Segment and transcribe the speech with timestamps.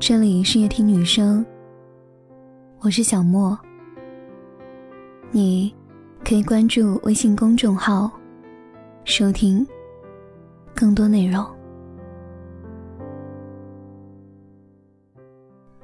[0.00, 1.44] 这里是夜听女生，
[2.80, 3.56] 我是小莫。
[5.30, 5.72] 你
[6.24, 8.10] 可以关注微信公众号，
[9.04, 9.64] 收听
[10.74, 11.44] 更多内容。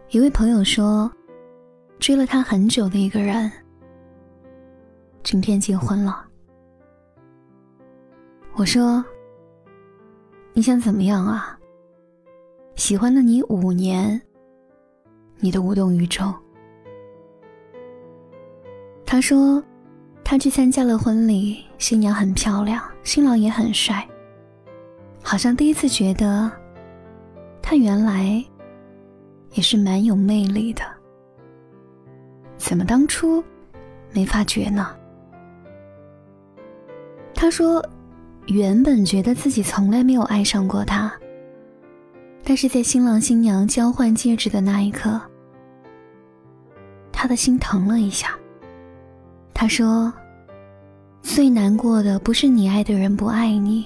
[0.09, 1.13] 一位朋友说，
[1.99, 3.53] 追了他很久的一个人，
[5.23, 6.27] 今天结婚了。
[8.55, 9.05] 我说，
[10.55, 11.56] 你想怎么样啊？
[12.77, 14.21] 喜欢了你五年，
[15.39, 16.33] 你都无动于衷。
[19.07, 19.63] 他说，
[20.23, 24.07] 他去参加了婚礼，新娘很漂亮，新郎也很帅，
[25.23, 26.53] 好像第一次觉得，
[27.63, 28.45] 他原来
[29.55, 30.83] 也是蛮有魅力的。
[32.59, 33.43] 怎么当初
[34.13, 34.95] 没发觉呢？
[37.35, 37.83] 他说，
[38.49, 41.11] 原本觉得自己从来没有爱上过他。
[42.49, 45.21] 但是在新郎新娘交换戒指的那一刻，
[47.11, 48.39] 他的心疼了一下。
[49.53, 50.13] 他说
[51.21, 53.85] ：“最难过的不是你爱的人不爱你，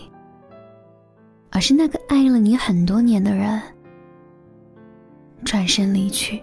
[1.49, 3.59] 而是那个爱了你很多年的人
[5.43, 6.39] 转身离去。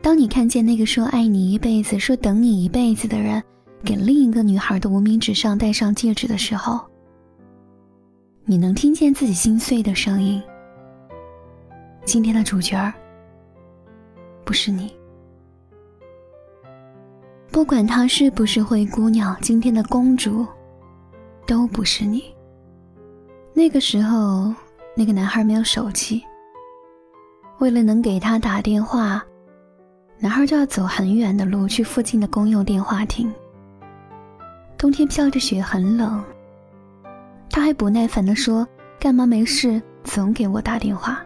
[0.00, 3.42] 当你看见那个说爱你一辈子、说等你一辈子的人，
[3.82, 6.80] 给另一个女孩的无名指上戴上戒指的时候。”
[8.48, 10.40] 你能听见自己心碎的声音。
[12.04, 12.94] 今天的主角儿
[14.44, 14.94] 不是你，
[17.50, 20.46] 不管她是不是灰姑娘，今天的公主
[21.44, 22.22] 都不是你。
[23.52, 24.54] 那个时候，
[24.94, 26.22] 那个男孩没有手机，
[27.58, 29.20] 为了能给他打电话，
[30.20, 33.28] 男孩就要走很远的路去附近的公用电话亭。
[34.78, 36.22] 冬天飘着雪，很冷。
[37.50, 38.66] 他还不耐烦地说
[39.00, 41.22] ：“干嘛没事总给我打电话？”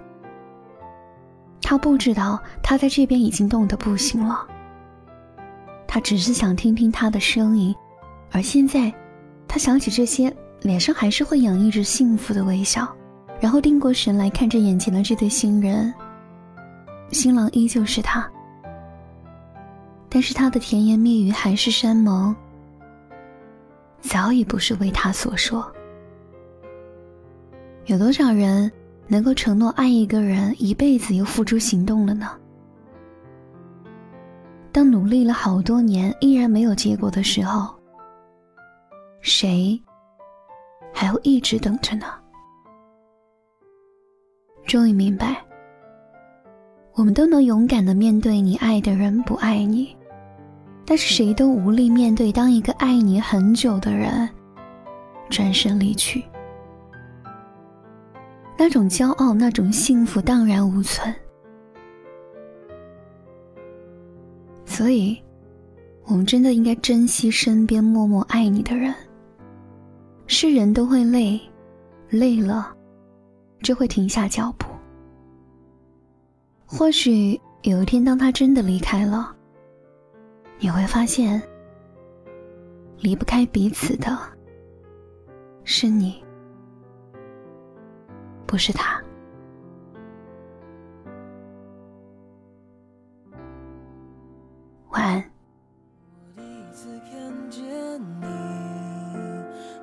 [1.63, 4.47] 他不知道他在这边已经冻得不行了。
[5.87, 7.75] 他只是想听听他的声音，
[8.31, 8.93] 而现在，
[9.49, 12.89] 他想起这些，脸上还是会洋溢着幸福的微笑，
[13.41, 15.93] 然后定过神来看着眼前的这对新人。
[17.11, 18.29] 新郎依旧是他，
[20.09, 22.35] 但是他的甜言蜜语、海誓山盟，
[24.01, 25.71] 早已不是为他所说。
[27.87, 28.71] 有多少人
[29.09, 32.31] 能够承诺爱一个人一辈子又付诸行动了呢？
[34.73, 37.75] 当努力了好多年依然没有结果的时候，
[39.21, 39.81] 谁
[40.93, 42.07] 还会一直等着呢？
[44.65, 45.45] 终于明白，
[46.95, 49.97] 我们都能勇敢的面对你爱的人不爱你，
[50.87, 54.29] 但是谁都无力面对当一个爱你很久的人
[55.29, 56.25] 转身离去。
[58.63, 61.11] 那种骄傲，那种幸福荡然无存。
[64.67, 65.19] 所以，
[66.05, 68.95] 我们真的应该珍惜身边默默爱你的人。
[70.27, 71.41] 是人都会累，
[72.11, 72.77] 累了
[73.63, 74.67] 就会停下脚步。
[76.67, 79.35] 或许有一天，当他真的离开了，
[80.59, 81.41] 你会发现，
[82.99, 84.19] 离不开彼此的
[85.65, 86.23] 是你。
[88.51, 89.01] 不是他。
[94.89, 95.25] 晚安。
[96.37, 97.63] 我第一次看见
[98.21, 98.27] 你，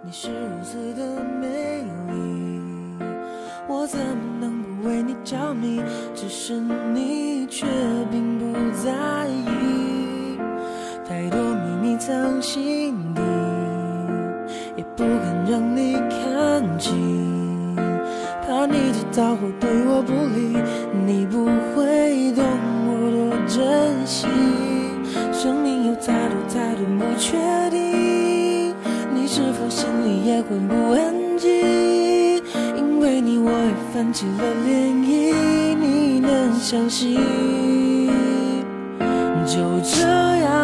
[0.03, 2.99] 你是如此的美丽，
[3.69, 5.81] 我怎么能不为你着迷？
[6.13, 7.65] 只是你却
[8.11, 10.37] 并不在意，
[11.07, 13.21] 太多秘密藏心底，
[14.75, 17.36] 也不敢让你看清。
[18.47, 20.57] 怕你知道会对我不利，
[21.05, 22.45] 你不会懂
[22.87, 23.59] 我多珍
[24.05, 24.25] 惜。
[25.33, 27.35] 生命有太多太多不确
[27.69, 28.73] 定，
[29.13, 32.41] 你是否心里也会不安静？
[32.77, 34.67] 因为你我也泛起了涟
[35.03, 37.19] 漪，你能相信？
[39.45, 40.56] 就这样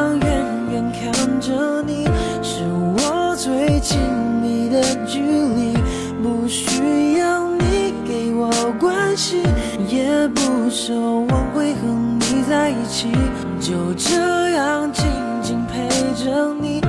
[10.85, 10.94] 奢
[11.30, 11.88] 望会和
[12.19, 13.09] 你在一起，
[13.57, 15.06] 就这样静
[15.41, 16.81] 静陪着你，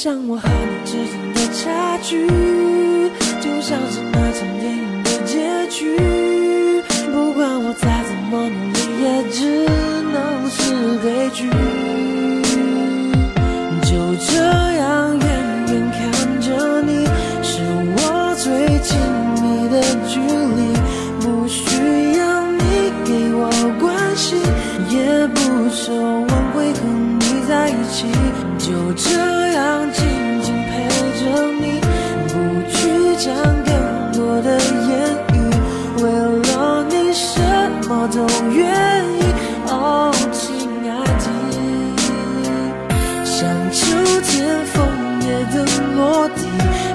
[0.00, 2.28] 像我和你之间的差距，
[3.40, 4.87] 就像是那场电影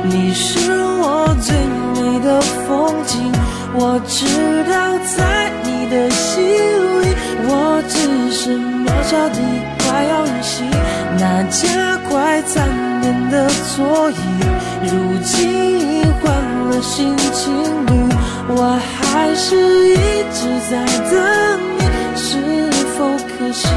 [0.06, 1.56] 你是我最
[1.96, 3.32] 美的风景，
[3.74, 4.26] 我知
[4.70, 6.44] 道在你的心
[7.02, 7.16] 里，
[7.48, 9.40] 我只是渺小的，
[9.80, 10.64] 快要窒息。
[11.18, 12.68] 那加快餐
[13.02, 14.16] 店的座椅，
[14.84, 14.92] 如
[15.24, 16.34] 今已换
[16.70, 17.54] 了新情
[17.88, 17.92] 侣，
[18.50, 19.56] 我还是
[19.90, 19.96] 一
[20.34, 20.40] 直
[20.70, 21.14] 在等
[21.78, 21.82] 你，
[22.18, 23.06] 是否
[23.38, 23.68] 可惜？